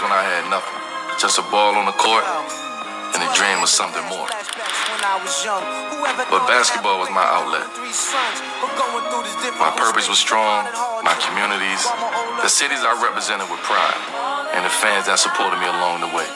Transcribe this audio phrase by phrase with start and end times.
[0.00, 0.76] when I had nothing.
[1.20, 2.24] Just a ball on the court,
[3.12, 4.24] and the dream was something more.
[6.32, 7.68] But basketball was my outlet.
[9.60, 10.64] My purpose was strong,
[11.04, 11.84] my communities,
[12.40, 14.00] the cities I represented with pride,
[14.56, 16.28] and the fans that supported me along the way.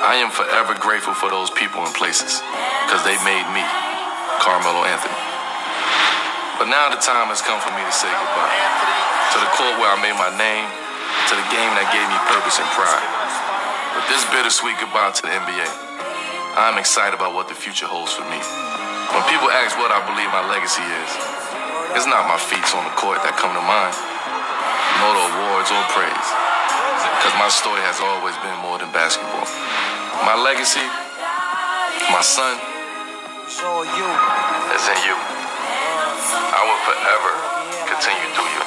[0.00, 2.40] I am forever grateful for those people and places,
[2.88, 3.64] because they made me,
[4.40, 5.20] Carmelo Anthony.
[6.56, 8.56] But now the time has come for me to say goodbye.
[9.36, 10.64] To the court where I made my name,
[11.26, 13.10] to the game that gave me purpose and pride.
[13.98, 15.66] With this bittersweet goodbye to the NBA,
[16.54, 18.38] I'm excited about what the future holds for me.
[19.10, 21.10] When people ask what I believe my legacy is,
[21.98, 23.94] it's not my feats on the court that come to mind,
[25.02, 26.28] nor the awards or praise.
[27.18, 29.50] Because my story has always been more than basketball.
[30.22, 30.86] My legacy,
[32.14, 32.54] my son,
[33.50, 35.16] is in you.
[36.54, 37.30] I will forever
[37.90, 38.65] continue through you.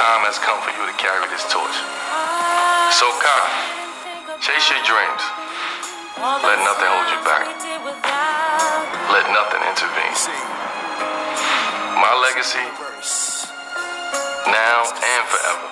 [0.00, 1.76] Time has come for you to carry this torch.
[2.88, 3.44] So, Kai,
[4.40, 5.22] chase your dreams.
[6.16, 7.44] Let nothing hold you back.
[9.12, 10.16] Let nothing intervene.
[12.00, 12.64] My legacy,
[14.48, 15.68] now and forever,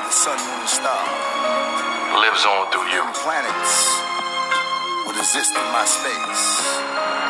[0.00, 1.04] The sun, moon, and star.
[2.24, 3.04] lives on through you.
[3.20, 4.00] Planets
[5.04, 6.44] would exist in my space.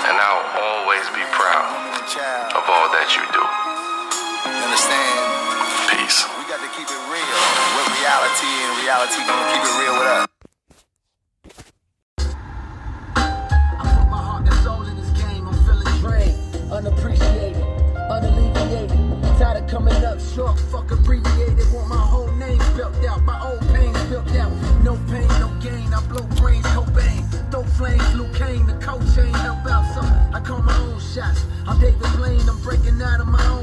[0.07, 1.67] And I'll always be proud
[2.55, 3.43] of all that you do.
[3.43, 5.32] you understand?
[6.13, 6.25] Peace.
[6.39, 7.41] We got to keep it real
[7.77, 10.29] with reality, and reality gonna keep it real with us.
[14.11, 15.49] My heart and soul in this game.
[15.49, 17.65] I'm feeling drained, unappreciated,
[18.11, 19.39] unalleviated.
[19.39, 21.73] Tired of coming up short, fuck abbreviated.
[21.73, 24.53] Want my whole name spelled out, my old pain spelled out.
[24.83, 25.95] No pain, no gain.
[25.95, 27.23] I blow brains, Cobain.
[27.51, 28.67] Throw flames, Luke Kane.
[28.67, 30.03] The coach ain't help out, so
[30.37, 31.47] I call my own shots.
[31.67, 33.62] I'm David Blaine, I'm breaking out of my own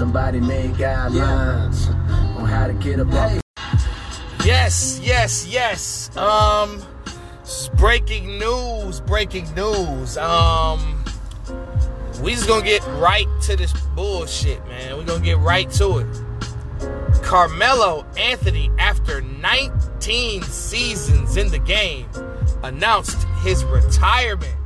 [0.00, 1.90] somebody made guidelines
[2.38, 3.38] on how to get up off
[4.46, 6.16] Yes, yes, yes.
[6.16, 6.82] Um,
[7.76, 10.16] breaking news, breaking news.
[10.16, 11.04] Um,
[12.22, 14.96] we just gonna get right to this bullshit, man.
[14.96, 17.22] we gonna get right to it.
[17.22, 22.08] Carmelo Anthony, after 19 seasons in the game,
[22.62, 24.56] announced his retirement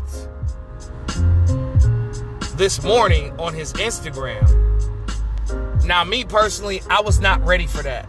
[2.56, 4.73] this morning on his Instagram.
[5.84, 8.08] Now, me personally, I was not ready for that.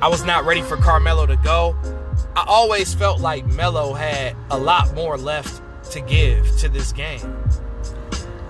[0.00, 1.76] I was not ready for Carmelo to go.
[2.34, 5.60] I always felt like Melo had a lot more left
[5.92, 7.36] to give to this game.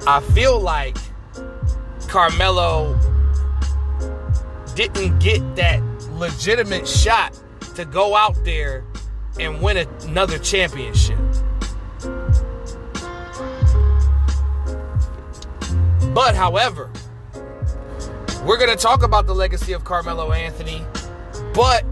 [0.06, 0.96] I feel like
[2.06, 2.98] Carmelo
[4.74, 5.82] didn't get that
[6.12, 7.38] legitimate shot
[7.74, 8.84] to go out there
[9.40, 11.18] and win another championship.
[16.14, 16.90] But, however,
[18.48, 20.82] we're going to talk about the legacy of Carmelo Anthony,
[21.52, 21.84] but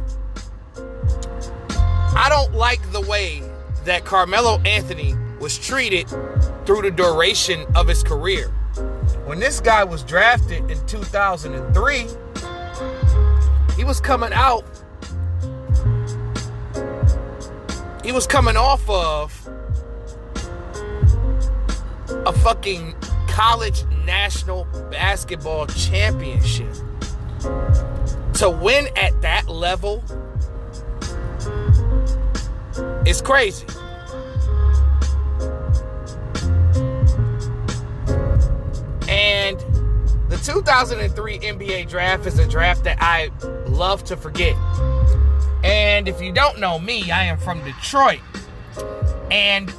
[2.17, 3.43] I don't like the way
[3.85, 6.09] that Carmelo Anthony was treated
[6.65, 8.49] through the duration of his career.
[9.27, 12.07] When this guy was drafted in 2003,
[13.77, 14.65] he was coming out,
[18.03, 19.47] he was coming off of
[22.25, 22.95] a fucking
[23.37, 26.73] college national basketball championship.
[28.33, 30.03] To win at that level
[33.07, 33.67] is crazy.
[39.07, 39.59] And
[40.31, 43.31] the 2003 NBA draft is a draft that I
[43.67, 44.57] love to forget.
[45.63, 48.21] And if you don't know me, I am from Detroit.
[49.31, 49.71] And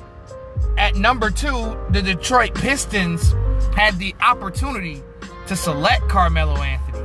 [0.77, 3.33] at number two, the Detroit Pistons
[3.75, 5.03] had the opportunity
[5.47, 7.03] to select Carmelo Anthony.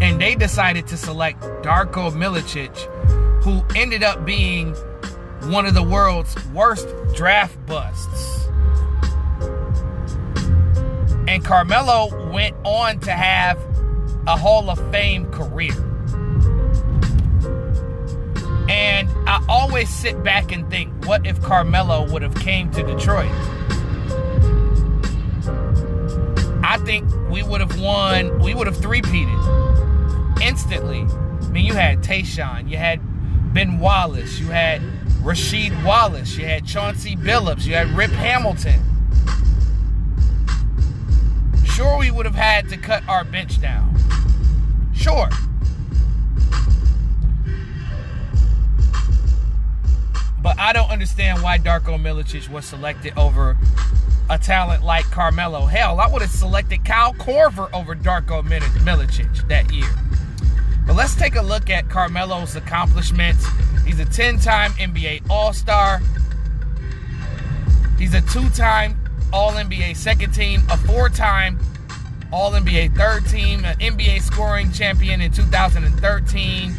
[0.00, 2.76] and they decided to select Darko Milicic,
[3.42, 4.74] who ended up being
[5.44, 8.48] one of the world's worst draft busts.
[11.28, 13.58] And Carmelo went on to have
[14.26, 15.74] a Hall of Fame career.
[18.68, 23.30] And I always sit back and think, what if Carmelo would have came to Detroit?
[26.62, 31.00] I think we would have won, we would have three-peated instantly.
[31.00, 33.00] I mean, you had Tayshaun, you had
[33.54, 34.82] Ben Wallace, you had
[35.22, 38.82] Rasheed Wallace, you had Chauncey Billups, you had Rip Hamilton.
[41.64, 43.94] Sure, we would have had to cut our bench down.
[44.94, 45.30] Sure.
[50.48, 53.58] But I don't understand why Darko Milicic was selected over
[54.30, 55.66] a talent like Carmelo.
[55.66, 59.90] Hell, I would have selected Kyle Korver over Darko Milicic that year.
[60.86, 63.46] But let's take a look at Carmelo's accomplishments.
[63.84, 66.00] He's a 10 time NBA All Star.
[67.98, 68.98] He's a two time
[69.34, 71.58] All NBA second team, a four time
[72.32, 76.74] All NBA third team, an NBA scoring champion in 2013.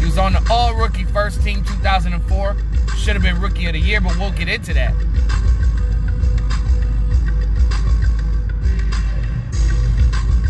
[0.00, 2.56] He was on the All Rookie First Team 2004.
[2.96, 4.94] Should have been Rookie of the Year, but we'll get into that.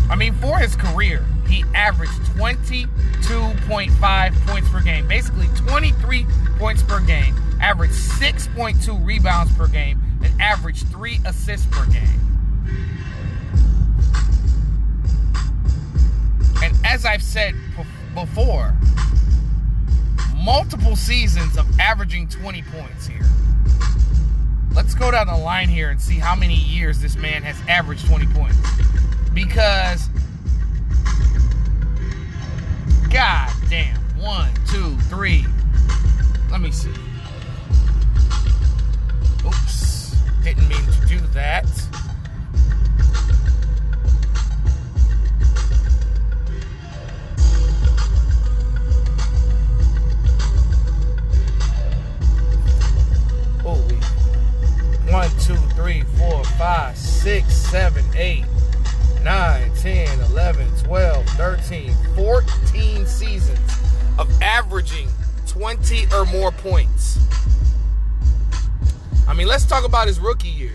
[0.09, 6.25] I mean, for his career, he averaged 22.5 points per game, basically 23
[6.57, 12.07] points per game, averaged 6.2 rebounds per game, and averaged three assists per game.
[16.63, 17.53] And as I've said
[18.15, 18.73] before,
[20.43, 23.25] multiple seasons of averaging 20 points here.
[24.73, 28.07] Let's go down the line here and see how many years this man has averaged
[28.07, 28.57] 20 points.
[29.33, 30.07] Because,
[33.09, 35.45] god damn, one, two, three.
[36.49, 36.89] Let me see.
[39.45, 41.65] Oops, didn't mean to do that.
[55.31, 58.45] One, two, three, four, five, six, seven, eight,
[59.23, 63.59] 9, 10, 11, 12, 13, 14 seasons
[64.17, 65.07] of averaging
[65.47, 67.19] 20 or more points.
[69.27, 70.73] I mean, let's talk about his rookie year.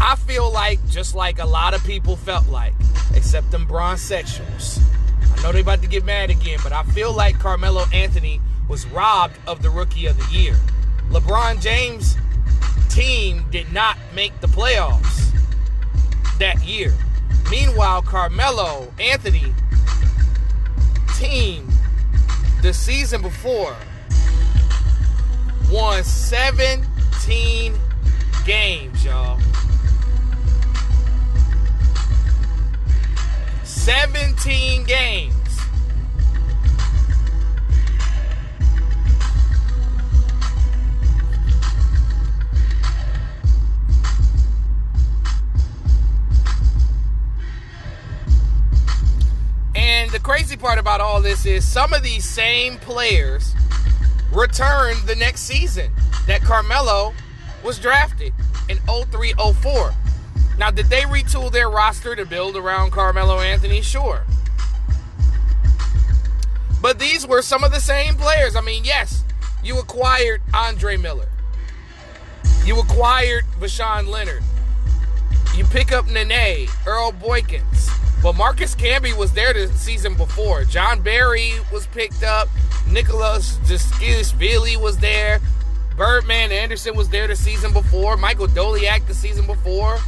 [0.00, 2.74] I feel like, just like a lot of people felt like,
[3.14, 4.80] except them bronze sexuals.
[5.22, 8.86] I know they're about to get mad again, but I feel like Carmelo Anthony was
[8.86, 10.56] robbed of the rookie of the year.
[11.10, 12.16] LeBron James'
[12.88, 15.30] team did not make the playoffs
[16.38, 16.94] that year.
[17.50, 19.52] Meanwhile, Carmelo Anthony
[21.18, 21.68] team
[22.62, 23.76] the season before
[25.70, 27.74] won 17
[28.44, 29.40] games, y'all.
[33.64, 35.39] 17 games.
[50.20, 53.54] The crazy part about all this is some of these same players
[54.30, 55.90] returned the next season
[56.26, 57.14] that Carmelo
[57.64, 58.34] was drafted
[58.68, 59.94] in 03 04.
[60.58, 63.80] Now, did they retool their roster to build around Carmelo Anthony?
[63.80, 64.24] Sure.
[66.82, 68.56] But these were some of the same players.
[68.56, 69.24] I mean, yes,
[69.64, 71.30] you acquired Andre Miller.
[72.66, 74.42] You acquired Voshon Lenard.
[75.56, 77.99] You pick up Nene, Earl Boykins.
[78.22, 80.64] But Marcus Camby was there the season before.
[80.64, 82.48] Jon Barry was picked up.
[82.86, 85.40] Nikoloz Tskitishvili was there.
[85.96, 88.16] Birdman Anderson was there the season before.
[88.16, 89.98] Michael Doleac the season before.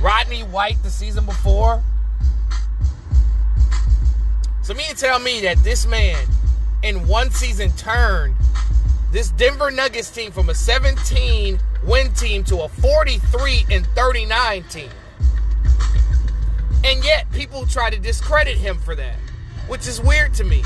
[0.00, 1.82] Rodney White the season before.
[4.62, 6.16] So me to tell me that this man
[6.82, 8.34] in one season turned
[9.12, 14.88] this Denver Nuggets team from a 17 win team to a 43 and 39 team.
[16.84, 19.16] And yet people try to discredit him for that,
[19.68, 20.62] which is weird to me.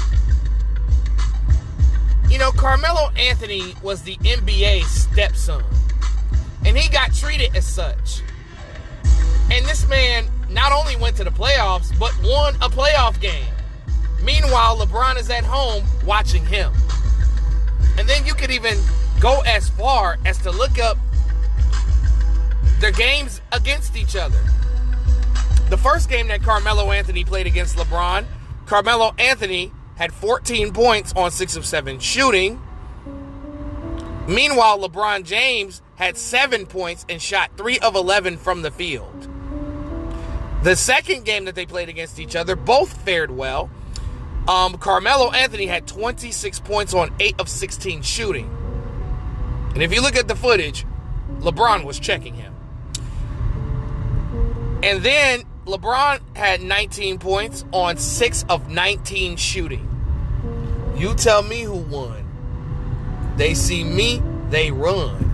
[2.29, 5.63] You know, Carmelo Anthony was the NBA stepson,
[6.65, 8.23] and he got treated as such.
[9.51, 13.47] And this man not only went to the playoffs, but won a playoff game.
[14.23, 16.73] Meanwhile, LeBron is at home watching him.
[17.99, 18.77] And then you could even
[19.21, 20.99] go as far as to look up
[22.81, 24.41] their games against each other.
[25.69, 28.25] The first game that Carmelo Anthony played against LeBron
[28.67, 32.61] Carmelo Anthony had 14 points on 6 of 7 shooting.
[34.29, 39.29] Meanwhile, LeBron James had 7 points and shot 3 of 11 from the field.
[40.65, 43.71] The second game that they played against each other, both fared well.
[44.49, 48.51] Um, Carmelo Anthony had 26 points on 8 of 16 shooting.
[49.75, 50.85] And if you look at the footage,
[51.39, 52.53] LeBron was checking him.
[54.83, 59.89] And then LeBron had 19 points on 6 of 19 shooting.
[60.97, 62.25] You tell me who won.
[63.37, 65.25] They see me, they run.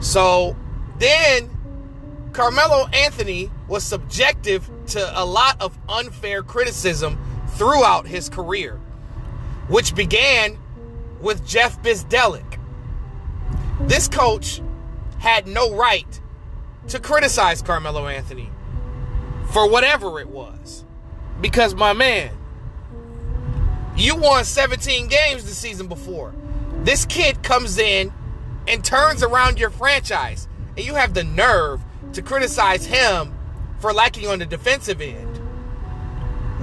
[0.00, 0.56] So
[0.98, 1.50] then
[2.32, 7.18] Carmelo Anthony was subjective to a lot of unfair criticism
[7.56, 8.80] throughout his career,
[9.68, 10.58] which began
[11.20, 12.58] with Jeff Bzdelik.
[13.82, 14.62] This coach
[15.18, 16.20] had no right
[16.88, 18.50] to criticize Carmelo Anthony
[19.52, 20.84] for whatever it was.
[21.40, 22.30] Because, my man,
[23.96, 26.34] you won 17 games the season before.
[26.82, 28.12] This kid comes in
[28.68, 33.34] and turns around your franchise, and you have the nerve to criticize him
[33.78, 35.36] for lacking on the defensive end.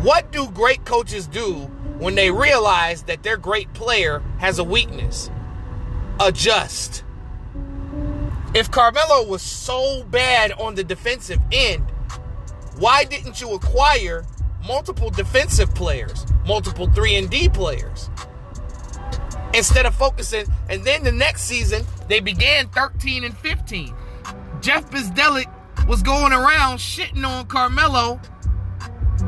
[0.01, 1.53] What do great coaches do
[1.97, 5.29] when they realize that their great player has a weakness?
[6.19, 7.03] Adjust.
[8.53, 11.89] If Carmelo was so bad on the defensive end,
[12.77, 14.25] why didn't you acquire
[14.67, 18.11] multiple defensive players, multiple 3 and D players?
[19.55, 23.95] Instead of focusing, and then the next season they began 13 and 15.
[24.61, 25.47] Jeff Bzdelik
[25.87, 28.21] was going around shitting on Carmelo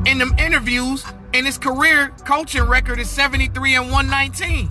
[0.06, 1.04] in them interviews,
[1.34, 4.70] and his career coaching record is 73 and 119.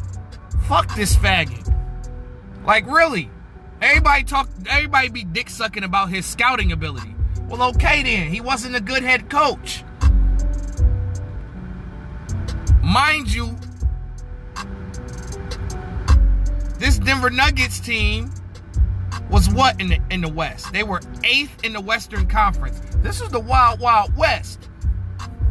[0.69, 1.75] Fuck this faggot.
[2.65, 3.31] Like really.
[3.85, 7.15] Everybody talk everybody be dick sucking about his scouting ability.
[7.51, 8.33] Well, okay then.
[8.33, 9.85] He wasn't a good head coach.
[12.83, 13.55] Mind you,
[16.79, 18.33] this Denver Nuggets team
[19.31, 20.73] was what in the in the West?
[20.73, 22.81] They were eighth in the Western Conference.
[23.03, 24.71] This is the Wild Wild West.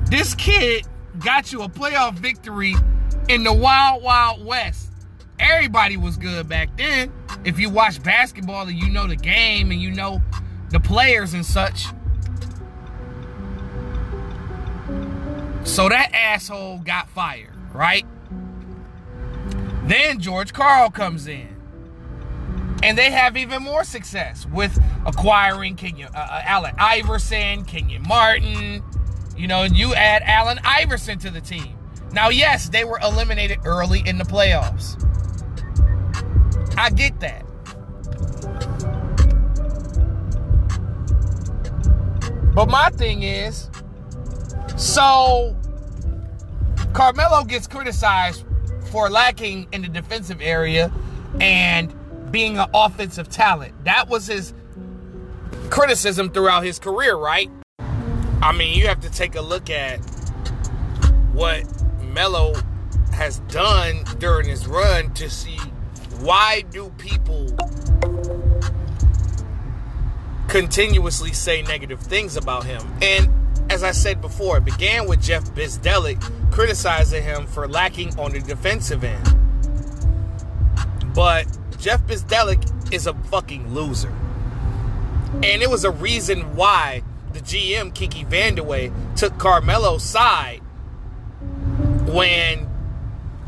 [0.06, 0.88] This kid
[1.20, 2.74] got you a playoff victory
[3.30, 4.83] in the Wild Wild West.
[5.44, 7.12] Everybody was good back then.
[7.44, 10.22] If you watch basketball and you know the game and you know
[10.70, 11.86] the players and such.
[15.66, 18.06] So that asshole got fired, right?
[19.86, 21.50] Then George Karl comes in.
[22.82, 28.84] And they have even more success with acquiring Kenyon, uh, uh, Allen Iverson, Kenyon Martin.
[29.38, 31.78] You know, you add Allen Iverson to the team.
[32.12, 35.03] Now, yes, they were eliminated early in the playoffs.
[36.78, 37.46] I get that.
[42.54, 43.70] But my thing is,
[44.76, 45.56] so
[46.94, 48.46] Carmelo gets criticized
[48.92, 50.92] for lacking in the defensive area
[51.40, 51.94] and
[52.32, 53.74] being an offensive talent.
[53.86, 54.54] That was his
[55.72, 57.50] criticism throughout his career, right?
[58.42, 59.98] I mean, you have to take a look at
[61.32, 61.64] what
[62.04, 62.54] Melo
[63.14, 65.58] has done during his run to see
[66.24, 67.50] why do people
[70.54, 72.80] continuously say negative things about him.
[73.02, 73.28] And
[73.72, 78.40] as I said before, it began with Jeff Bzdelik criticizing him for lacking on the
[78.40, 79.36] defensive end.
[81.16, 81.48] But
[81.80, 84.14] Jeff Bzdelik is a fucking loser.
[85.42, 87.02] And it was a reason why
[87.34, 90.62] the GM, Kiki Vandeweghe, took Carmelo's side
[92.06, 92.70] when,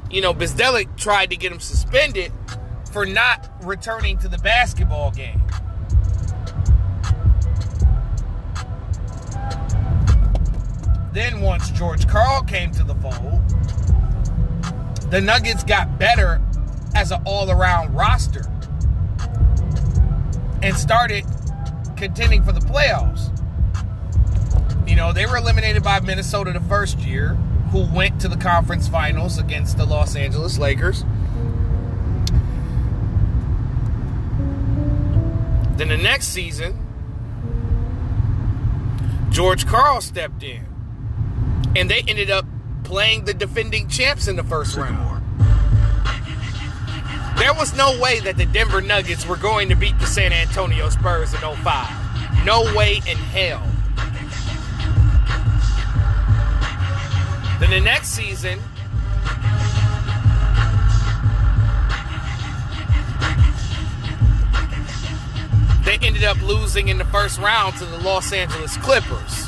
[0.10, 2.32] you know, Bzdelik tried to get him suspended
[2.96, 5.42] for not returning to the basketball game.
[11.12, 13.42] Then, once George Karl came to the fold,
[15.12, 16.42] the Nuggets got better
[16.96, 18.46] as an all around roster
[20.64, 21.26] and started
[21.98, 23.30] contending for the playoffs.
[24.88, 27.36] You know, they were eliminated by Minnesota the first year,
[27.72, 31.04] who went to the conference finals against the Los Angeles Lakers.
[35.78, 36.80] Then the next season,
[39.30, 40.66] George Karl stepped in.
[41.76, 42.46] And they ended up
[42.86, 45.22] playing the defending champs in the first round.
[47.38, 50.90] There was no way that the Denver Nuggets were going to beat the San Antonio
[50.90, 52.46] Spurs in 05.
[52.46, 53.62] No way in hell.
[57.60, 58.60] Then the next season,
[66.00, 69.48] they ended up losing in the first round to the Los Angeles Clippers.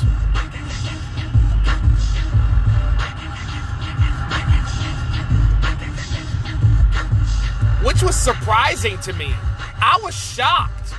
[7.84, 9.32] Which was surprising to me.
[9.80, 10.94] I was shocked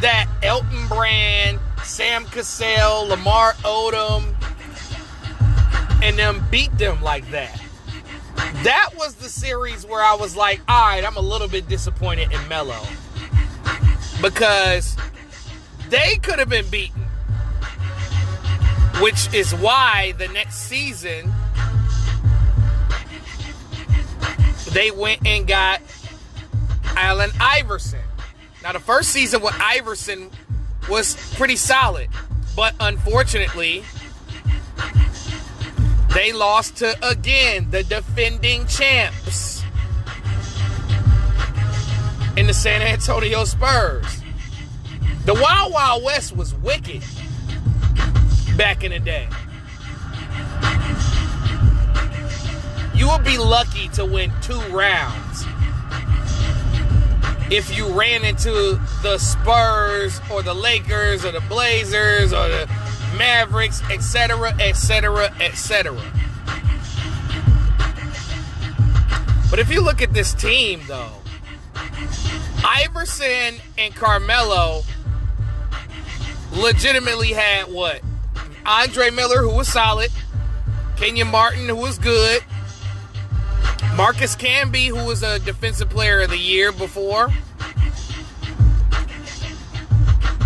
[0.00, 4.34] that Elton Brand, Sam Cassell, Lamar Odom,
[6.02, 7.60] and them beat them like that.
[8.62, 12.32] That was the series where I was like, all right, I'm a little bit disappointed
[12.32, 12.80] in Melo.
[14.20, 14.96] Because
[15.88, 17.02] they could have been beaten.
[19.00, 21.32] Which is why the next season
[24.72, 25.80] they went and got
[26.96, 28.00] Allen Iverson.
[28.62, 30.30] Now, the first season with Iverson
[30.88, 32.08] was pretty solid,
[32.54, 33.84] but unfortunately,
[36.14, 39.59] they lost to, again, the defending champs
[42.36, 44.22] in the San Antonio Spurs.
[45.24, 47.02] The Wild Wild West was wicked
[48.56, 49.28] back in the day.
[52.94, 55.44] You would be lucky to win two rounds
[57.50, 62.70] if you ran into the Spurs or the Lakers or the Blazers or the
[63.16, 66.00] Mavericks, etc., etc., etc.
[69.50, 71.19] But if you look at this team, though,
[72.64, 74.82] Iverson and Carmelo
[76.52, 78.00] legitimately had what?
[78.66, 80.10] Andre Miller, who was solid,
[80.96, 82.42] Kenyon Martin, who was good,
[83.96, 87.30] Marcus Camby, who was a defensive player of the year before.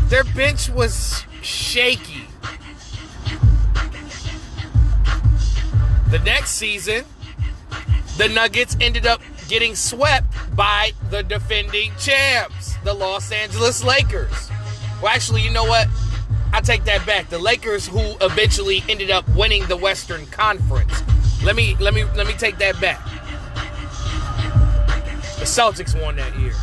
[0.08, 2.28] Their bench was shaky.
[6.10, 7.04] The next season,
[8.16, 14.50] the Nuggets ended up getting swept by the defending champs, the Los Angeles Lakers.
[15.02, 15.88] Well, actually, you know what?
[16.52, 17.30] I take that back.
[17.30, 21.02] The Lakers who eventually ended up winning the Western Conference.
[21.42, 23.04] Let me let me let me take that back.
[25.38, 26.54] The Celtics won that year.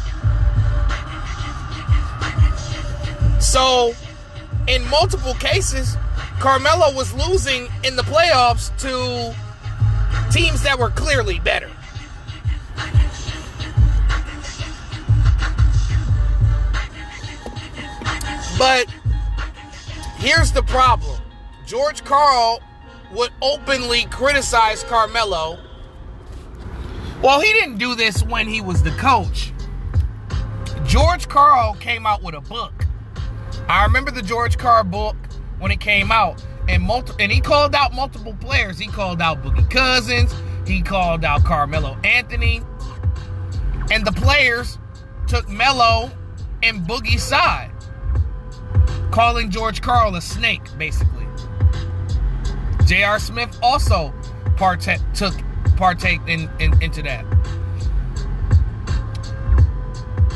[3.42, 3.94] So,
[4.68, 5.98] in multiple cases,
[6.40, 9.36] Carmelo was losing in the playoffs to
[10.32, 11.70] teams that were clearly better.
[18.62, 18.92] But
[20.18, 21.20] here's the problem
[21.66, 22.60] George Karl
[23.12, 25.58] would openly criticize Carmelo.
[27.24, 29.52] Well, he didn't do this when he was the coach.
[30.86, 32.86] George Karl came out with a book.
[33.68, 35.16] I remember the George Karl book
[35.58, 38.78] when it came out, and multi- and he called out multiple players.
[38.78, 40.36] He called out Boogie Cousins.
[40.68, 42.62] He called out Carmelo Anthony,
[43.92, 44.78] and the players
[45.26, 46.12] took Melo
[46.62, 47.71] and Boogie's side,
[49.12, 51.26] calling George Karl a snake, basically.
[52.86, 53.20] J.R.
[53.20, 54.14] Smith also
[54.58, 55.34] partake took
[55.78, 57.26] partake in, in into that.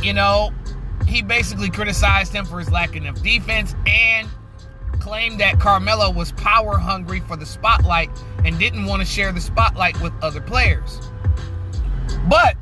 [0.04, 0.52] You know,
[1.08, 4.30] he basically criticized him for his lacking of defense and
[5.00, 8.10] claimed that Carmelo was power hungry for the spotlight
[8.44, 11.00] and didn't want to share the spotlight with other players.
[12.28, 12.56] But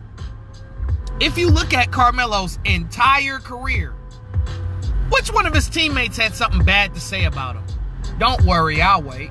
[1.19, 3.93] if you look at Carmelo's entire career,
[5.13, 7.63] which one of his teammates had something bad to say about him?
[8.17, 9.29] Don't worry, I'll wait.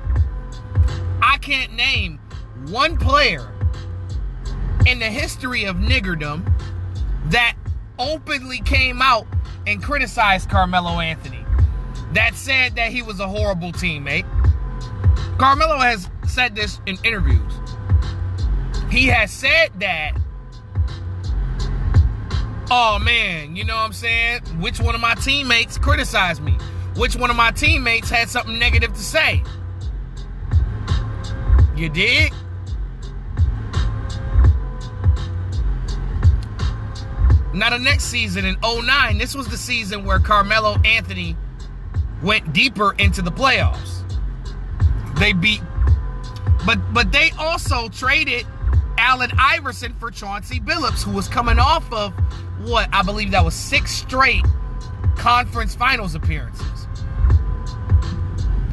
[1.21, 2.19] I can't name
[2.67, 3.51] one player
[4.85, 6.49] in the history of niggerdom
[7.31, 7.55] that
[7.99, 9.27] openly came out
[9.67, 11.45] and criticized Carmelo Anthony.
[12.13, 14.25] That said that he was a horrible teammate.
[15.37, 17.53] Carmelo has said this in interviews.
[18.89, 20.13] He has said that,
[22.71, 24.41] oh man, you know what I'm saying?
[24.59, 26.57] Which one of my teammates criticized me?
[26.95, 29.43] Which one of my teammates had something negative to say?
[31.75, 32.33] You dig?
[37.53, 41.37] Now, the next season in 09, this was the season where Carmelo Anthony
[42.23, 43.99] went deeper into the playoffs.
[45.19, 45.61] They beat,
[46.65, 48.47] but but they also traded
[49.03, 52.13] Allen Iverson for Chauncey Billups, who was coming off of
[52.61, 54.45] what I believe that was six straight
[55.17, 56.87] conference finals appearances.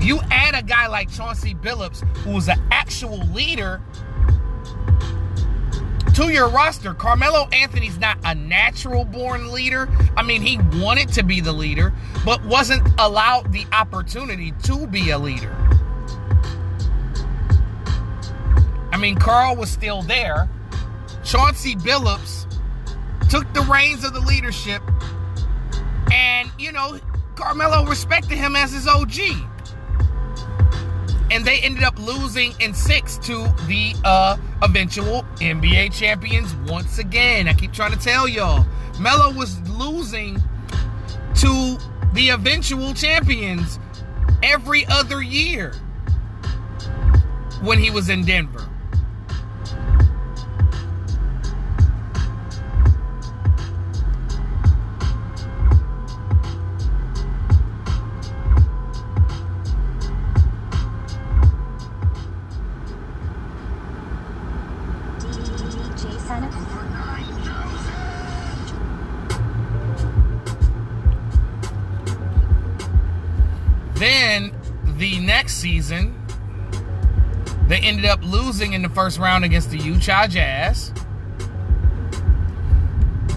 [0.01, 3.83] You add a guy like Chauncey Billups, who was an actual leader
[6.15, 6.95] to your roster.
[6.95, 9.89] Carmelo Anthony's not a natural born leader.
[10.17, 11.93] I mean, he wanted to be the leader,
[12.25, 15.80] but wasn't allowed the opportunity to be a leader.
[19.01, 20.49] Mean, Karl was still there.
[21.25, 22.47] Chauncey Billups
[23.29, 24.83] took the reins of the leadership,
[26.13, 26.99] and, you know,
[27.35, 29.19] Carmelo respected him as his OG.
[31.31, 33.35] and they ended up losing in six to
[33.69, 37.47] the uh, eventual NBA champions once again.
[37.47, 38.67] I keep trying to tell y'all,
[38.99, 40.43] Melo was losing
[41.37, 41.79] to
[42.15, 43.79] the eventual champions
[44.43, 45.73] every other year
[47.63, 48.70] when he was in Denver.
[79.01, 80.93] First round against the Utah Jazz.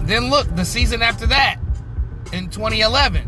[0.02, 1.56] Then look, the season after that,
[2.34, 3.26] in 2011,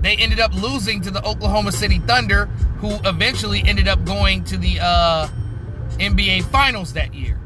[0.00, 2.46] they ended up losing to the Oklahoma City Thunder,
[2.78, 5.28] who eventually ended up going to the uh,
[6.00, 7.38] NBA Finals that year.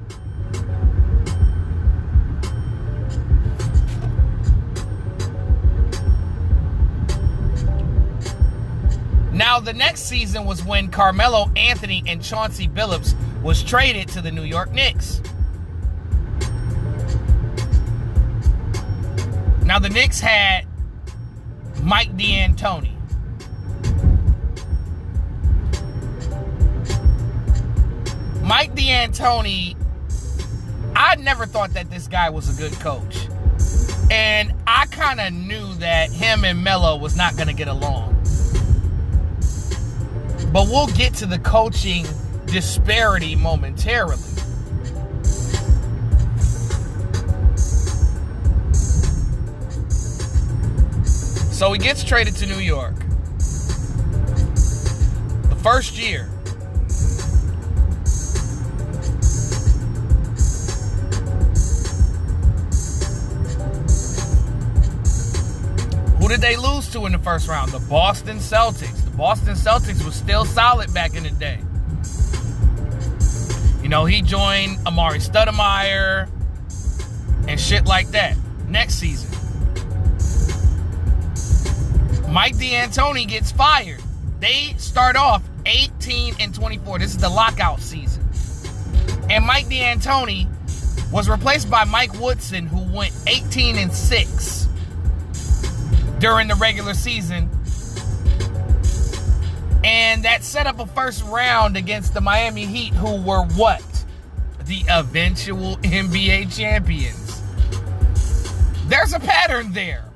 [9.35, 13.15] Now, the next season was when Carmelo Anthony and Chauncey Billups
[13.47, 15.23] was traded to the New York Knicks.
[19.65, 20.67] Now, the Knicks had
[21.81, 22.91] Mike D'Antoni.
[28.43, 29.77] Mike D'Antoni,
[30.97, 33.29] I never thought that this guy was a good coach.
[34.11, 38.13] And I kind of knew that him and Melo was not going to get along.
[40.53, 42.07] But we'll get to the coaching
[42.57, 44.17] disparity momentarily.
[51.53, 52.95] So he gets traded to New York.
[55.51, 56.23] The first year.
[66.19, 67.73] Who did they lose to in the first round?
[67.73, 69.05] The Boston Celtics.
[69.05, 71.61] The Boston Celtics was still solid back in the day.
[73.87, 76.29] You know, he joined Amar'e Stoudemire
[77.47, 78.37] and shit like that.
[78.67, 79.31] Next season.
[82.29, 84.03] Mike D'Antoni gets fired.
[84.41, 86.99] They start off 18 and 24.
[86.99, 88.29] This is the lockout season.
[89.31, 90.49] And Mike D'Antoni
[91.13, 94.69] was replaced by Mike Woodson, who went 18 and 6
[96.19, 97.49] during the regular season.
[99.87, 104.05] And that set up a first round against the Miami Heat, who were what?
[104.65, 107.41] The eventual NBA champions.
[108.89, 110.11] There's a pattern there.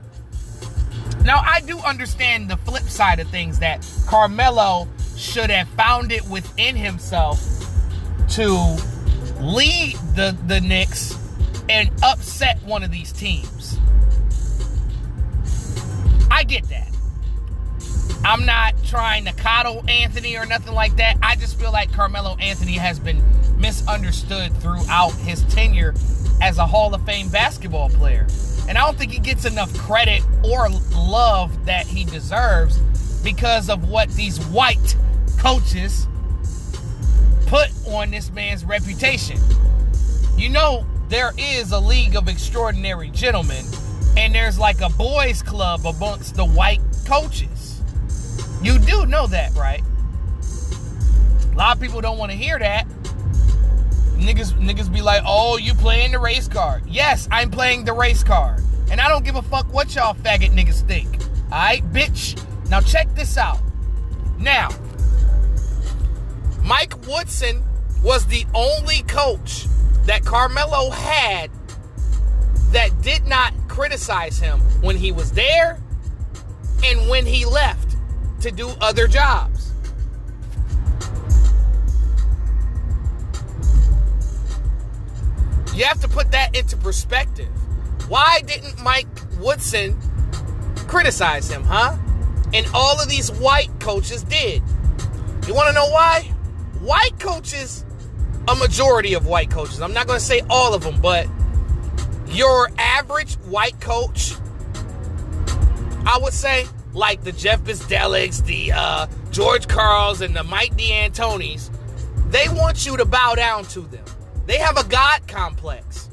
[1.24, 6.26] Now, I do understand the flip side of things that Carmelo should have found it
[6.26, 7.40] within himself
[8.30, 8.76] to
[9.38, 11.16] lead the, the Knicks
[11.68, 13.78] and upset one of these teams.
[16.28, 16.89] I get that.
[18.24, 21.16] I'm not trying to coddle Anthony or nothing like that.
[21.22, 23.22] I just feel like Carmelo Anthony has been
[23.58, 25.94] misunderstood throughout his tenure
[26.42, 28.26] as a Hall of Fame basketball player.
[28.68, 32.78] And I don't think he gets enough credit or love that he deserves
[33.22, 34.96] because of what these white
[35.38, 36.06] coaches
[37.46, 39.38] put on this man's reputation.
[40.36, 43.64] You know, there is a league of extraordinary gentlemen,
[44.16, 47.69] and there's like a boys' club amongst the white coaches.
[48.62, 49.82] You do know that, right?
[51.52, 52.86] A lot of people don't want to hear that.
[54.16, 56.82] Niggas, niggas be like, oh, you playing the race card.
[56.86, 58.62] Yes, I'm playing the race card.
[58.90, 61.08] And I don't give a fuck what y'all faggot niggas think.
[61.44, 62.42] Alright, bitch?
[62.68, 63.58] Now check this out.
[64.38, 64.68] Now,
[66.62, 67.64] Mike Woodson
[68.02, 69.66] was the only coach
[70.04, 71.50] that Carmelo had
[72.72, 75.80] that did not criticize him when he was there
[76.84, 77.96] and when he left
[78.40, 79.72] to do other jobs.
[85.74, 87.48] You have to put that into perspective.
[88.08, 89.06] Why didn't Mike
[89.38, 89.98] Woodson
[90.88, 91.96] criticize him, huh?
[92.52, 94.62] And all of these white coaches did.
[95.46, 96.22] You want to know why?
[96.80, 97.84] White coaches,
[98.48, 101.28] a majority of white coaches, I'm not going to say all of them, but
[102.26, 104.34] your average white coach,
[106.04, 111.70] I would say, like the Jeff Bzdeliks, the uh, George Karls, and the Mike D'Antonis,
[112.30, 114.04] they want you to bow down to them.
[114.46, 116.08] They have a God complex.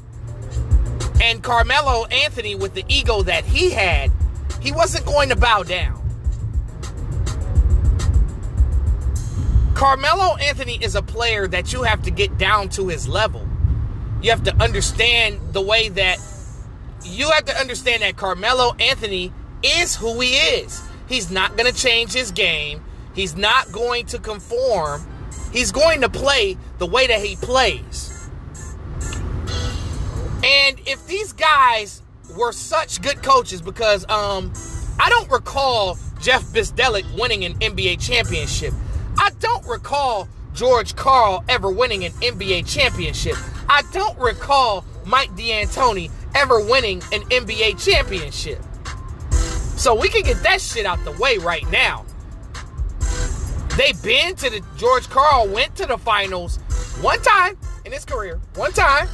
[1.20, 4.12] And Carmelo Anthony, with the ego that he had,
[4.60, 5.96] he wasn't going to bow down.
[9.74, 13.46] Carmelo Anthony is a player that you have to get down to his level.
[14.20, 16.18] You have to understand the way that
[17.04, 20.82] you have to understand that Carmelo Anthony is who he is.
[21.08, 22.82] He's not going to change his game.
[23.14, 25.06] He's not going to conform.
[25.52, 28.14] He's going to play the way that he plays.
[30.44, 32.02] And if these guys
[32.36, 34.52] were such good coaches, because um,
[35.00, 38.74] I don't recall Jeff Bzdelik winning an NBA championship.
[39.18, 43.36] I don't recall George Karl ever winning an NBA championship.
[43.68, 48.60] I don't recall Mike D'Antoni ever winning an NBA championship.
[49.78, 52.04] So we can get that shit out the way right now.
[53.76, 56.56] They've been to the George Karl went to the finals
[57.00, 58.40] one time in his career.
[58.56, 59.08] One time.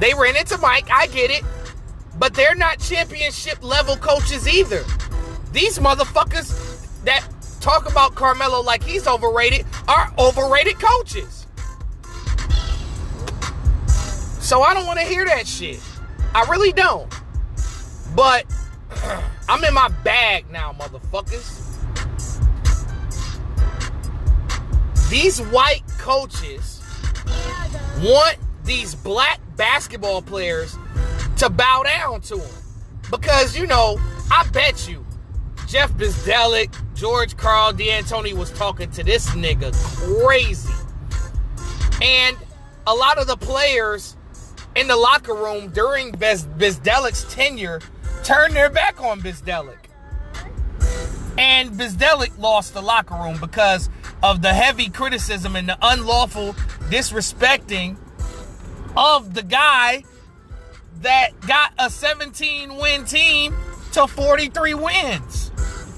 [0.00, 1.44] They ran into Mike, I get it.
[2.18, 4.82] But they're not championship level coaches either.
[5.52, 7.24] These motherfuckers that
[7.60, 11.46] talk about Carmelo like he's overrated are overrated coaches.
[14.40, 15.80] So I don't want to hear that shit.
[16.34, 17.19] I really don't.
[18.14, 18.46] But
[19.48, 21.66] I'm in my bag now, motherfuckers.
[25.10, 26.82] These white coaches
[28.00, 30.76] want these black basketball players
[31.38, 32.50] to bow down to them.
[33.10, 33.98] Because, you know,
[34.30, 35.04] I bet you
[35.66, 40.72] Jeff Bzdelik, George Karl, D'Antoni was talking to this nigga crazy.
[42.02, 42.36] And
[42.86, 44.16] a lot of the players
[44.76, 47.80] in the locker room during Biz- Bzdelik's tenure
[48.24, 49.76] turned their back on Bzdelik.
[51.38, 53.88] And Bzdelik lost the locker room because
[54.22, 56.54] of the heavy criticism and the unlawful
[56.90, 57.96] disrespecting
[58.96, 60.04] of the guy
[61.00, 63.54] that got a 17 win team
[63.92, 65.50] to 43 wins.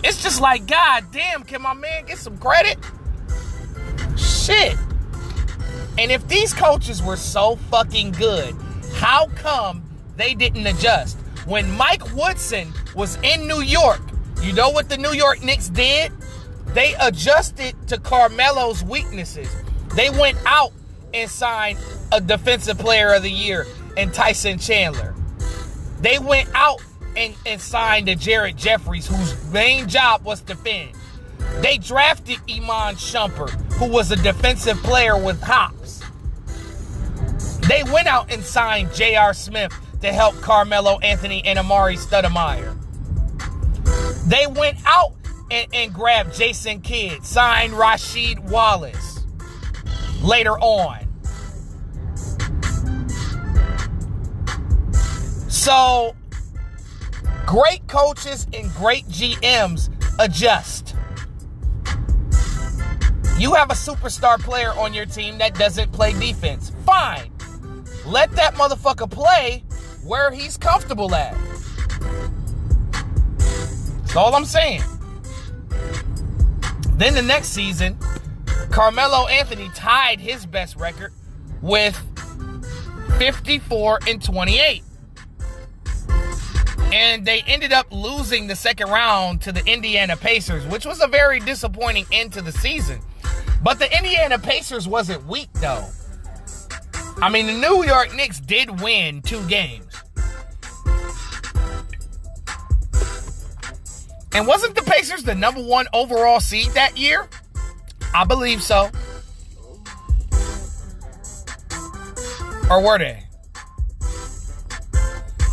[0.04, 2.78] It's just like, God damn, can my man get some credit?
[4.16, 4.76] Shit.
[5.98, 8.54] And if these coaches were so fucking good,
[8.94, 9.82] how come
[10.16, 11.18] they didn't adjust?
[11.44, 14.00] When Mike Woodson was in New York,
[14.42, 16.12] you know what the New York Knicks did?
[16.68, 19.48] They adjusted to Carmelo's weaknesses.
[19.96, 20.72] They went out
[21.12, 21.78] and signed
[22.12, 25.14] a defensive player of the year in Tyson Chandler.
[26.00, 26.80] They went out
[27.16, 30.92] and, and signed a Jared Jeffries, whose main job was defend.
[31.60, 36.02] They drafted Iman Shumpert, who was a defensive player with hops.
[37.68, 39.34] They went out and signed J.R.
[39.34, 39.72] Smith
[40.02, 42.76] to help Carmelo Anthony and Amar'e Stoudemire.
[44.28, 45.14] They went out
[45.50, 49.20] and, and grabbed Jason Kidd, signed Rasheed Wallace
[50.22, 51.08] later on.
[55.48, 56.16] So,
[57.46, 59.88] great coaches and great GMs
[60.18, 60.96] adjust.
[63.38, 66.72] You have a superstar player on your team that doesn't play defense.
[66.84, 67.32] Fine.
[68.04, 69.64] Let that motherfucker play
[70.02, 71.36] where he's comfortable at.
[74.00, 74.82] That's all I'm saying.
[76.94, 77.96] Then the next season,
[78.70, 81.12] Carmelo Anthony tied his best record
[81.60, 81.96] with
[83.18, 84.82] 54 and 28.
[86.92, 91.06] And they ended up losing the second round to the Indiana Pacers, which was a
[91.06, 93.00] very disappointing end to the season.
[93.62, 95.86] But the Indiana Pacers wasn't weak though.
[97.22, 99.91] I mean, the New York Knicks did win two games.
[104.34, 107.28] And wasn't the Pacers the number one overall seed that year?
[108.14, 108.90] I believe so.
[112.70, 113.22] Or were they?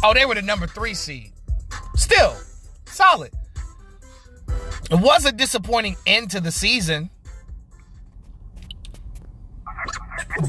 [0.02, 1.34] Oh, they were the number three seed.
[1.96, 2.36] Still,
[2.86, 3.32] solid.
[4.90, 7.10] It was a disappointing end to the season.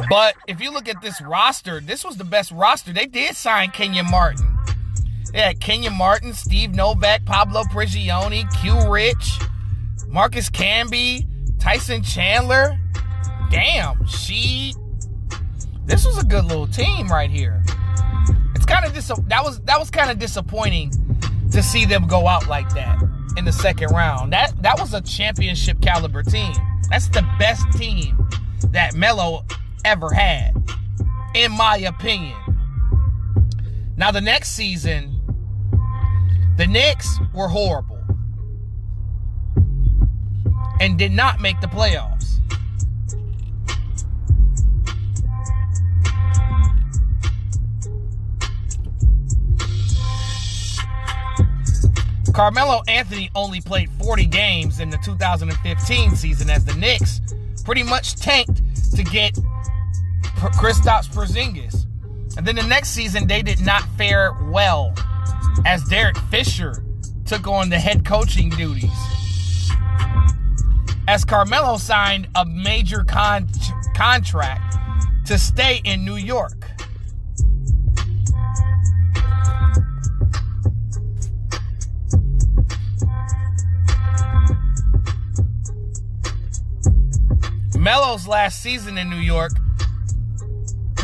[0.09, 2.93] But if you look at this roster, this was the best roster.
[2.93, 4.50] They did sign Kenyon Martin.
[5.33, 9.39] They Kenyon Martin, Steve Novak, Pablo Prigioni, Q Rich,
[10.09, 11.27] Marcus Camby,
[11.59, 12.79] Tyson Chandler.
[13.51, 14.75] Damn, she.
[15.85, 17.63] This was a good little team right here.
[18.55, 20.93] It's kind of dis- that was that was kind of disappointing
[21.51, 23.01] to see them go out like that
[23.37, 24.33] in the second round.
[24.33, 26.53] That that was a championship caliber team.
[26.91, 28.29] That's the best team
[28.69, 29.45] that Melo
[29.85, 30.53] ever had,
[31.35, 32.37] in my opinion.
[33.97, 35.20] Now the next season,
[36.61, 37.99] the Knicks were horrible
[40.79, 42.37] and did not make the playoffs.
[52.35, 57.23] Carmelo Anthony only played 40 games in the 2015 season as the Knicks
[57.65, 58.61] pretty much tanked
[58.95, 59.33] to get
[60.37, 61.87] Kristaps Porzingis.
[62.37, 64.95] And then the next season, they did not fare well
[65.65, 66.85] as Derek Fisher
[67.25, 68.91] took on the head coaching duties.
[71.07, 73.49] As Carmelo signed a major con-
[73.95, 74.77] contract
[75.27, 76.71] to stay in New York.
[87.81, 89.53] Melo's last season in New York,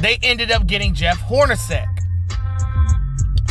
[0.01, 1.96] they ended up getting Jeff Hornacek.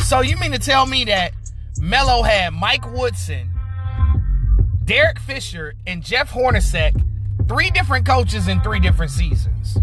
[0.06, 1.32] So you mean to tell me that
[1.80, 3.50] Melo had Mike Woodson,
[4.84, 6.92] Derek Fisher, and Jeff Hornacek,
[7.48, 9.78] three different coaches in three different seasons?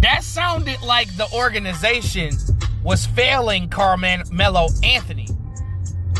[0.00, 2.32] That sounded like the organization
[2.82, 5.28] was failing Carmen Carmelo Anthony.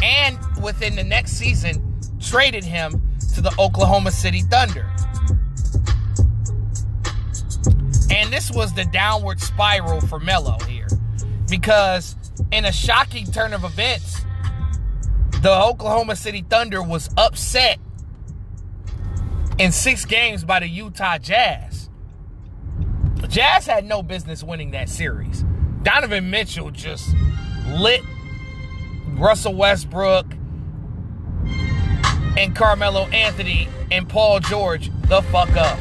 [0.01, 2.93] And within the next season, traded him
[3.35, 4.89] to the Oklahoma City Thunder.
[8.09, 10.87] And this was the downward spiral for Melo here.
[11.49, 12.15] Because
[12.53, 14.23] in a shocking turn of events,
[15.43, 17.79] the Oklahoma City Thunder was upset
[19.59, 21.89] in six games by the Utah Jazz.
[23.17, 25.45] The Jazz had no business winning that series.
[25.83, 27.15] Donovan Mitchell just
[27.69, 28.03] lit
[29.11, 30.27] Russell Westbrook
[32.37, 35.79] and Carmelo Anthony and Paul George the fuck up.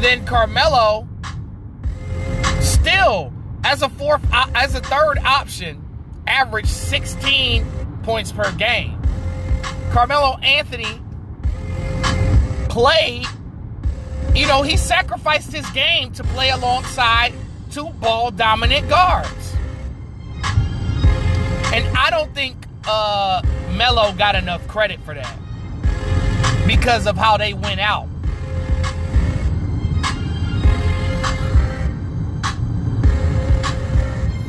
[0.00, 1.06] Then Carmelo
[2.60, 3.32] still
[3.64, 5.84] as a fourth as a third option
[6.26, 7.66] averaged 16
[8.02, 9.00] points per game.
[9.90, 11.00] Carmelo Anthony
[12.68, 13.26] played
[14.34, 17.32] you know, he sacrificed his game to play alongside
[17.70, 19.54] two ball dominant guards.
[21.72, 25.36] And I don't think uh, Melo got enough credit for that
[26.66, 28.08] because of how they went out.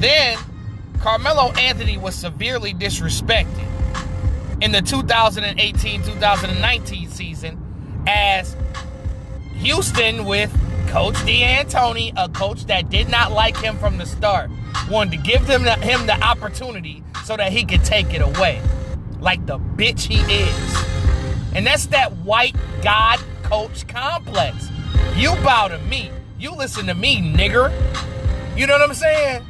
[0.01, 0.39] Then
[0.99, 3.67] Carmelo Anthony was severely disrespected
[4.59, 8.55] in the 2018 2019 season as
[9.57, 10.51] Houston with
[10.87, 14.49] Coach D'Antoni, a coach that did not like him from the start,
[14.89, 18.59] wanted to give him the, him the opportunity so that he could take it away,
[19.19, 20.75] like the bitch he is.
[21.53, 24.67] And that's that white God coach complex.
[25.15, 26.09] You bow to me.
[26.39, 27.71] You listen to me, nigger.
[28.57, 29.45] You know what I'm saying?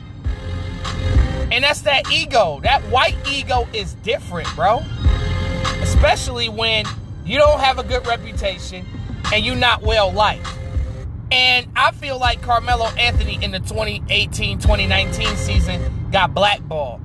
[1.52, 2.60] And that's that ego.
[2.64, 4.84] That white ego is different, bro.
[5.82, 6.86] Especially when
[7.26, 8.86] you don't have a good reputation
[9.34, 10.48] and you're not well liked.
[11.32, 17.02] And I feel like Carmelo Anthony in the 2018 2019 season got blackballed.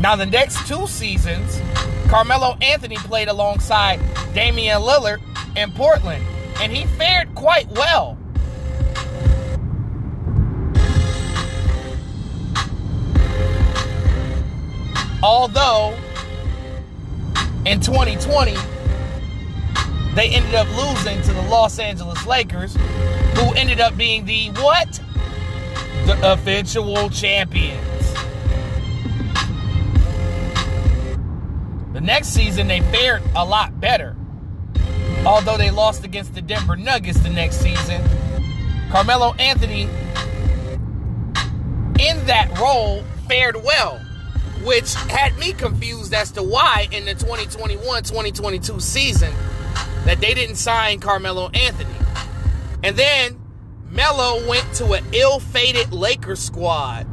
[0.00, 1.60] Now, the next two seasons,
[2.08, 4.00] Carmelo Anthony played alongside
[4.34, 5.20] Damian Lillard
[5.56, 6.24] in Portland,
[6.60, 8.18] and he fared quite well.
[15.22, 15.96] Although
[17.64, 18.56] in 2020,
[20.14, 25.00] they ended up losing to the Los Angeles Lakers, who ended up being the what?
[26.06, 27.80] The eventual champions.
[31.92, 34.16] The next season, they fared a lot better.
[35.24, 38.02] Although they lost against the Denver Nuggets the next season,
[38.90, 39.82] Carmelo Anthony,
[42.00, 44.01] in that role, fared well,
[44.64, 49.32] which had me confused as to why in the 2021 2022 season
[50.04, 51.94] that they didn't sign Carmelo Anthony.
[52.82, 53.40] And then
[53.90, 57.06] Melo went to an ill fated Lakers squad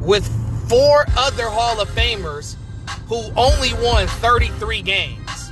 [0.00, 0.26] with
[0.68, 2.56] four other Hall of Famers
[3.08, 5.50] who only won 33 games.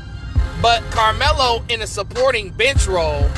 [0.61, 3.29] But Carmelo, in a supporting bench role,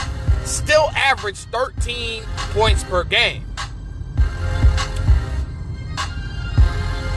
[0.44, 2.22] still averaged 13
[2.52, 3.44] points per game.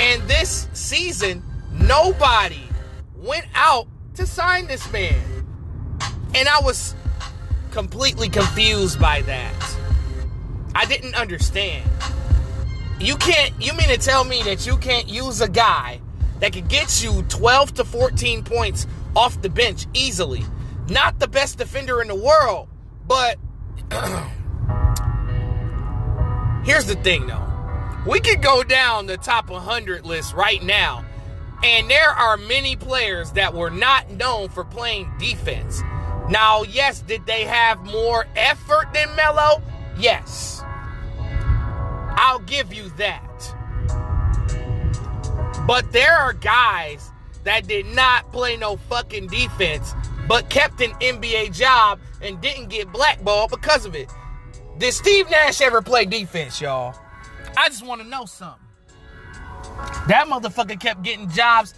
[0.10, 2.64] And this season, nobody
[3.16, 5.22] went out to sign this man.
[6.34, 6.95] And I was
[7.70, 9.76] completely confused by that.
[10.74, 11.88] I didn't understand.
[12.99, 16.01] You can't, you mean to tell me that you can't use a guy
[16.39, 20.43] that could get you 12 to 14 points off the bench easily?
[20.89, 22.68] Not the best defender in the world,
[23.07, 23.38] but
[26.66, 27.49] here's the thing though.
[28.06, 31.06] We could go down the top 100 list right now,
[31.64, 35.82] and there are many players that were not known for playing defense
[36.30, 39.64] Now, yes, did they have more effort than Melo?
[39.97, 40.62] Yes.
[41.18, 43.56] I'll give you that.
[45.66, 47.12] But there are guys
[47.45, 49.95] that did not play no fucking defense,
[50.28, 54.12] but kept an NBA job and didn't get blackballed because of it.
[54.78, 56.95] Did Steve Nash ever play defense, y'all?
[57.58, 58.66] I just want to know something.
[60.08, 61.74] That motherfucker kept getting jobs,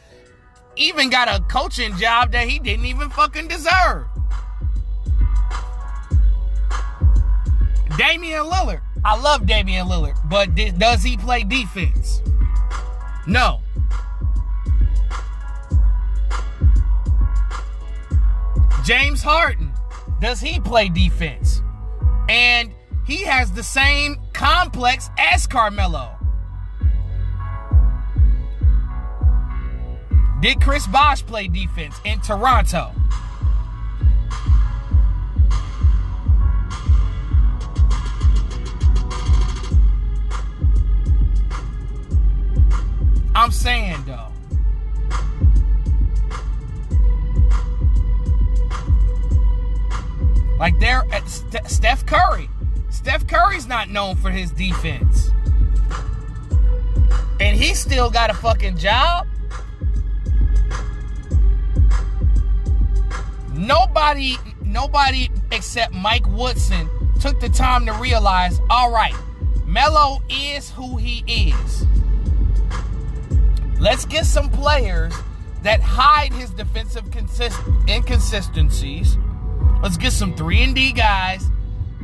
[0.76, 4.06] even got a coaching job that he didn't even fucking deserve.
[7.98, 8.82] Damian Lillard.
[9.04, 12.22] I love Damian Lillard, but di- does he play defense?
[13.28, 13.62] No.
[18.84, 19.72] James Harden.
[20.20, 21.62] Does he play defense?
[22.30, 22.74] And
[23.06, 26.18] he has the same complex as Carmelo.
[30.42, 32.92] Did Chris Bosh play defense in Toronto?
[43.36, 44.28] I'm saying though.
[50.60, 52.51] Like there, St- Steph Curry.
[52.92, 55.32] Steph Curry's not known for his defense.
[57.40, 59.28] And he still got a fucking job.
[63.54, 66.90] Nobody, nobody except Mike Woodson
[67.20, 69.16] took the time to realize, all right,
[69.66, 71.86] Melo is who he is.
[73.80, 75.14] Let's get some players
[75.64, 79.18] that hide his defensive consist- inconsistencies.
[79.82, 81.50] Let's get some 3 and D guys.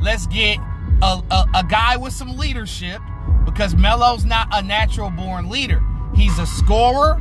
[0.00, 0.58] Let's get
[1.02, 3.00] a, a, a guy with some leadership
[3.44, 5.82] because Melo's not a natural born leader.
[6.14, 7.20] He's a scorer,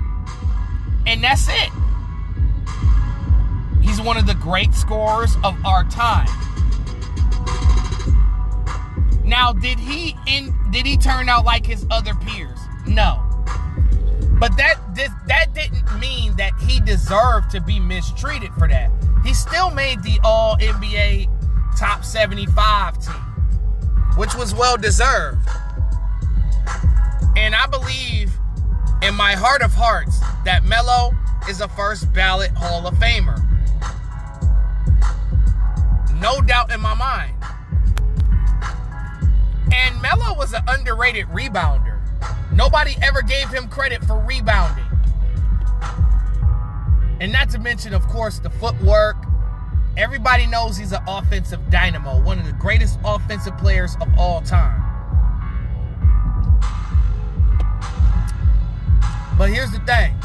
[1.06, 1.72] and that's it.
[3.82, 6.28] He's one of the great scorers of our time.
[9.24, 12.60] Now, did he in did he turn out like his other peers?
[12.86, 13.24] No.
[14.40, 18.92] But that this, that didn't mean that he deserved to be mistreated for that.
[19.24, 21.30] He still made the All NBA
[21.78, 23.16] Top 75 team,
[24.18, 25.48] which was well deserved.
[27.38, 28.34] And I believe
[29.04, 31.12] in my heart of hearts that Melo
[31.48, 33.44] is a first ballot Hall of Famer.
[36.20, 37.36] No doubt in my mind.
[39.72, 42.00] And Melo was an underrated rebounder.
[42.52, 44.86] Nobody ever gave him credit for rebounding.
[47.20, 49.27] And not to mention, of course, the footwork.
[49.98, 54.84] Everybody knows he's an offensive dynamo, one of the greatest offensive players of all time.
[59.40, 60.16] But here's the thing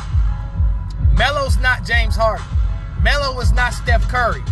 [1.16, 2.44] Melo's not James Harden.
[3.02, 4.42] Melo is not Steph Curry.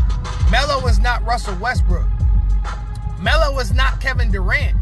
[0.50, 2.08] Melo is not Russell Westbrook.
[3.20, 4.74] Melo is not Kevin Durant.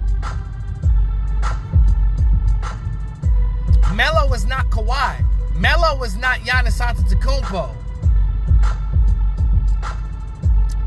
[3.93, 5.25] Melo is not Kawhi.
[5.57, 7.78] Melo is not Giannis Antetokounmpo.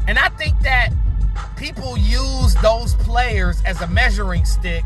[0.08, 0.90] And I think that
[1.56, 4.84] people use those players as a measuring stick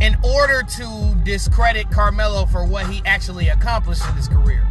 [0.00, 4.66] in order to discredit Carmelo for what he actually accomplished in his career.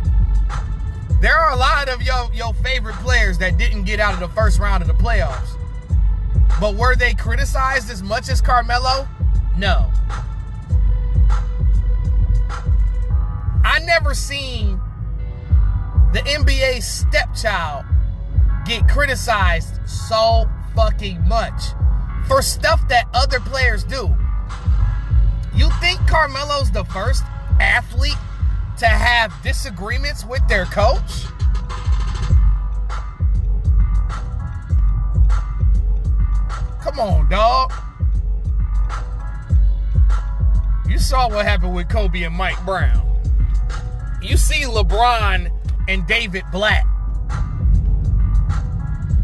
[1.22, 4.30] There are a lot of your, your favorite players that didn't get out of the
[4.30, 5.58] first round of the playoffs.
[6.60, 9.08] But were they criticized as much as Carmelo?
[9.58, 9.90] No.
[13.64, 14.80] I never seen
[16.14, 17.86] the NBA stepchild
[18.66, 21.62] get criticized so fucking much
[22.28, 24.16] for stuff that other players do.
[25.54, 27.24] You think Carmelo's the first
[27.60, 28.18] athlete
[28.78, 31.26] to have disagreements with their coach?
[36.82, 37.74] Come on, dog.
[40.88, 43.02] You saw what happened with Kobe and Mike Brown.
[44.22, 45.52] You see LeBron
[45.88, 46.86] and David Blatt.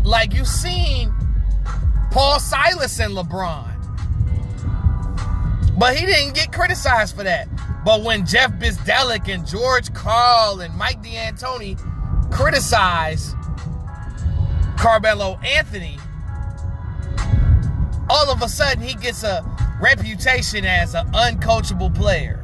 [0.04, 1.14] Like you've seen
[2.12, 3.68] Paul Silas and LeBron.
[5.78, 7.47] But he didn't get criticized for that.
[7.84, 11.78] But when Jeff Bzdelik and George Karl and Mike D'Antoni
[12.32, 13.34] criticize
[14.78, 15.97] Carmelo Anthony,
[18.10, 19.43] all of a sudden he gets a
[19.82, 22.38] reputation as an uncoachable player.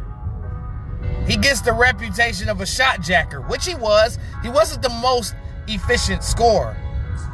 [1.27, 4.17] He gets the reputation of a shot jacker, which he was.
[4.41, 5.35] He wasn't the most
[5.67, 6.75] efficient scorer.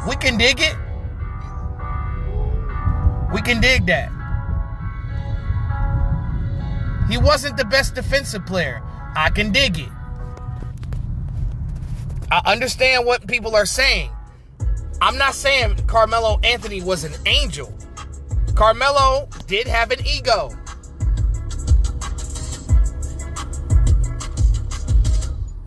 [0.08, 0.76] We can dig it.
[3.34, 4.12] We can dig that.
[7.10, 8.82] He wasn't the best defensive player.
[9.16, 9.90] I can dig it.
[12.32, 14.10] I understand what people are saying.
[15.02, 17.74] I'm not saying Carmelo Anthony was an angel.
[18.56, 20.50] Carmelo did have an ego.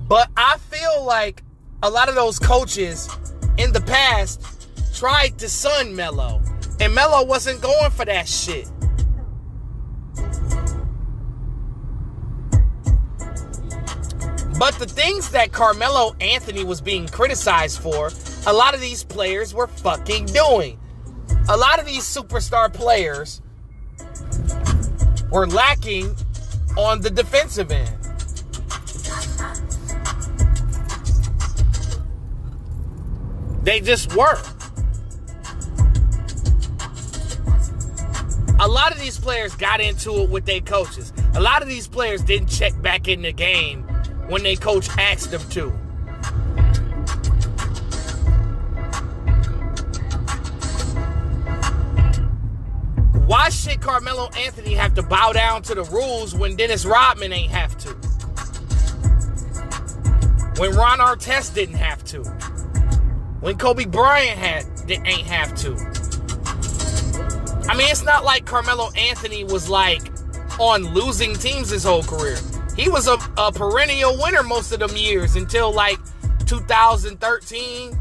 [0.08, 1.42] But I feel like
[1.82, 3.08] a lot of those coaches
[3.58, 4.42] in the past
[4.94, 6.42] tried to sun Melo,
[6.80, 8.68] and Melo wasn't going for that shit.
[14.58, 18.10] But the things that Carmelo Anthony was being criticized for,
[18.46, 20.78] a lot of these players were fucking doing.
[21.48, 23.42] A lot of these superstar players
[25.30, 26.16] were lacking
[26.78, 28.05] on the defensive end.
[33.66, 34.40] They just were.
[38.60, 41.12] A lot of these players got into it with their coaches.
[41.34, 43.82] A lot of these players didn't check back in the game
[44.28, 45.70] when their coach asked them to.
[53.26, 57.50] Why should Carmelo Anthony have to bow down to the rules when Dennis Rodman ain't
[57.50, 57.88] have to?
[60.60, 62.45] When Ron Artest didn't have to?
[63.46, 65.70] When Kobe Bryant had did ain't have to?
[67.70, 70.02] I mean, it's not like Carmelo Anthony was like
[70.58, 72.38] on losing teams his whole career.
[72.76, 75.96] He was a, a perennial winner most of them years until like
[76.46, 77.96] 2013.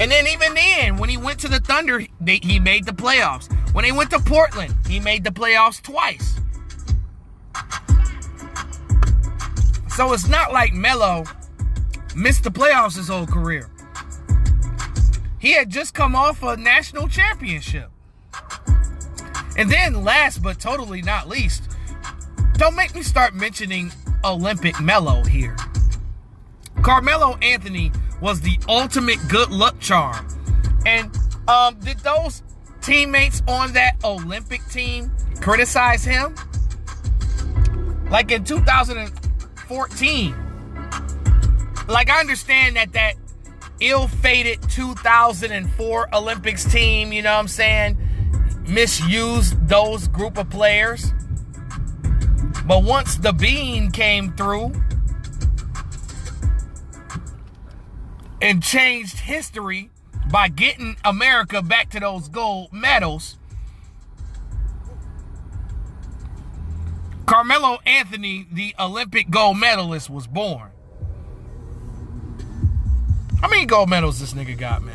[0.00, 3.52] And then even then, when he went to the Thunder, they, he made the playoffs.
[3.74, 6.40] When he went to Portland, he made the playoffs twice.
[9.90, 11.26] So it's not like Melo
[12.16, 13.68] missed the playoffs his whole career.
[15.38, 17.90] He had just come off a national championship.
[19.56, 21.70] And then, last but totally not least,
[22.54, 23.92] don't make me start mentioning
[24.24, 25.56] Olympic Melo here.
[26.82, 30.26] Carmelo Anthony was the ultimate good luck charm.
[30.86, 31.16] And
[31.48, 32.42] um, did those
[32.80, 35.10] teammates on that Olympic team
[35.40, 36.34] criticize him?
[38.10, 40.43] Like in 2014.
[41.88, 43.14] Like I understand that that
[43.80, 47.98] ill-fated 2004 Olympics team, you know what I'm saying,
[48.66, 51.12] misused those group of players.
[52.66, 54.72] But once the bean came through,
[58.44, 59.88] and changed history
[60.30, 63.38] by getting America back to those gold medals.
[67.24, 70.73] Carmelo Anthony, the Olympic gold medalist, was born.
[73.40, 74.94] How many gold medals this nigga got, man?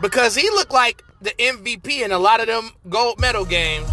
[0.00, 3.88] Because he looked like the MVP in a lot of them gold medal games.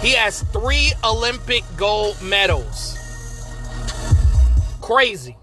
[0.00, 2.96] He has three Olympic gold medals.
[4.80, 5.36] Crazy.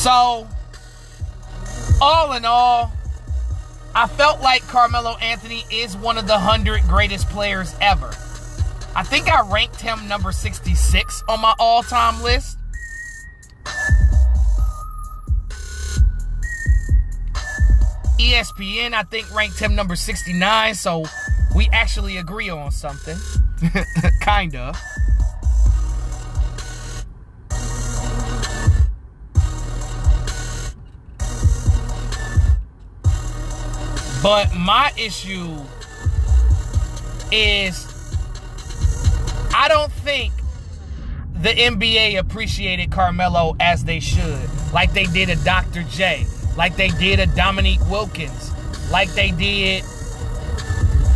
[0.00, 0.48] So,
[2.00, 2.90] all in all,
[3.94, 8.06] I felt like Carmelo Anthony is one of the 100 greatest players ever.
[8.96, 12.56] I think I ranked him number 66 on my all time list.
[18.18, 21.04] ESPN, I think, ranked him number 69, so
[21.54, 23.18] we actually agree on something.
[24.22, 24.80] kind of.
[34.22, 35.56] But my issue
[37.32, 37.86] is
[39.54, 40.32] I don't think
[41.34, 45.82] the NBA appreciated Carmelo as they should, like they did a Dr.
[45.84, 48.52] J like they did a Dominique Wilkins,
[48.90, 49.82] like they did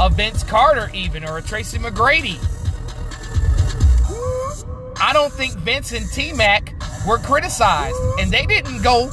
[0.01, 2.39] a Vince Carter, even, or a Tracy McGrady.
[5.01, 6.75] I don't think Vince and T Mac
[7.07, 9.11] were criticized, and they didn't go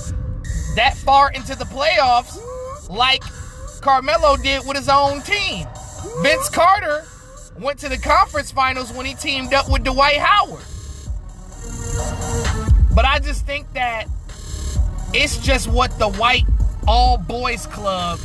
[0.76, 2.40] that far into the playoffs
[2.90, 3.24] like
[3.82, 5.68] Carmelo did with his own team.
[6.22, 7.04] Vince Carter
[7.60, 10.64] went to the conference finals when he teamed up with Dwight Howard.
[12.94, 14.06] But I just think that
[15.14, 16.46] it's just what the white
[16.88, 18.20] all boys club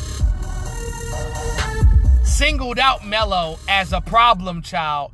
[2.25, 5.13] singled out Melo as a problem child.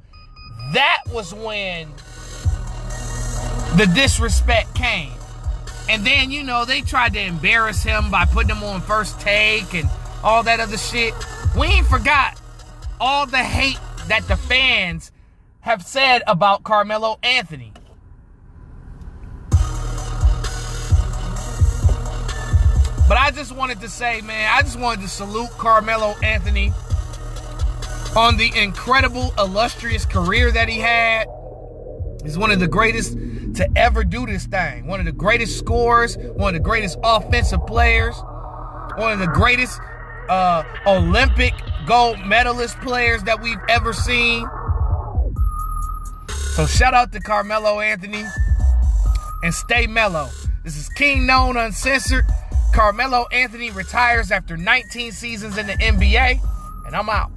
[0.72, 1.88] That was when
[3.76, 5.12] the disrespect came.
[5.88, 9.74] And then, you know, they tried to embarrass him by putting him on first take
[9.74, 9.88] and
[10.22, 11.14] all that other shit.
[11.56, 12.40] We ain't forgot
[13.00, 15.12] all the hate that the fans
[15.60, 17.72] have said about Carmelo Anthony.
[23.08, 26.72] But I just wanted to say, man, I just wanted to salute Carmelo Anthony
[28.16, 31.26] on the incredible, illustrious career that he had.
[32.22, 33.12] He's one of the greatest
[33.56, 34.86] to ever do this thing.
[34.86, 38.16] One of the greatest scorers, one of the greatest offensive players,
[38.96, 39.80] one of the greatest
[40.28, 41.54] uh, Olympic
[41.86, 44.46] gold medalist players that we've ever seen.
[46.54, 48.24] So shout out to Carmelo Anthony
[49.42, 50.28] and stay mellow.
[50.64, 52.24] This is Kingknown Uncensored.
[52.72, 56.40] Carmelo Anthony retires after 19 seasons in the NBA,
[56.86, 57.30] and I'm out.